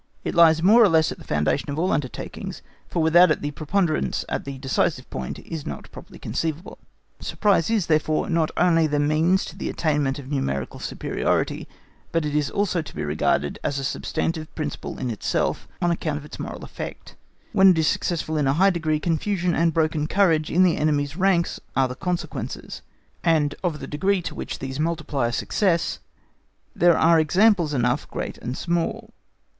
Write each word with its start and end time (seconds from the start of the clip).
It 0.23 0.33
lies 0.33 0.63
more 0.63 0.81
or 0.83 0.89
less 0.89 1.11
at 1.11 1.19
the 1.19 1.23
foundation 1.23 1.69
of 1.69 1.77
all 1.77 1.91
undertakings, 1.91 2.63
for 2.87 3.03
without 3.03 3.29
it 3.29 3.43
the 3.43 3.51
preponderance 3.51 4.25
at 4.27 4.45
the 4.45 4.57
decisive 4.57 5.07
point 5.11 5.37
is 5.37 5.63
not 5.63 5.91
properly 5.91 6.17
conceivable. 6.17 6.79
The 7.19 7.25
surprise 7.25 7.69
is, 7.69 7.85
therefore, 7.85 8.27
not 8.27 8.49
only 8.57 8.87
the 8.87 8.97
means 8.97 9.45
to 9.45 9.55
the 9.55 9.69
attainment 9.69 10.17
of 10.17 10.27
numerical 10.31 10.79
superiority; 10.79 11.67
but 12.11 12.25
it 12.25 12.33
is 12.35 12.49
also 12.49 12.81
to 12.81 12.95
be 12.95 13.03
regarded 13.03 13.59
as 13.63 13.77
a 13.77 13.83
substantive 13.83 14.55
principle 14.55 14.97
in 14.97 15.11
itself, 15.11 15.67
on 15.83 15.91
account 15.91 16.17
of 16.17 16.25
its 16.25 16.39
moral 16.39 16.65
effect. 16.65 17.15
When 17.53 17.69
it 17.69 17.77
is 17.77 17.85
successful 17.85 18.37
in 18.37 18.47
a 18.47 18.53
high 18.53 18.71
degree, 18.71 18.99
confusion 18.99 19.53
and 19.53 19.71
broken 19.71 20.07
courage 20.07 20.49
in 20.49 20.63
the 20.63 20.77
enemy's 20.77 21.15
ranks 21.15 21.59
are 21.75 21.87
the 21.87 21.93
consequences; 21.93 22.81
and 23.23 23.53
of 23.63 23.79
the 23.79 23.85
degree 23.85 24.23
to 24.23 24.33
which 24.33 24.57
these 24.57 24.79
multiply 24.79 25.27
a 25.27 25.31
success, 25.31 25.99
there 26.75 26.97
are 26.97 27.19
examples 27.19 27.71
enough, 27.71 28.09
great 28.09 28.39
and 28.39 28.57
small. 28.57 29.11